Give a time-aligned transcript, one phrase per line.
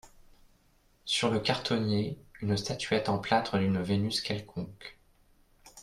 [1.05, 4.97] Sur le cartonnier, une statuette en plâtre d’une Vénus quelconque.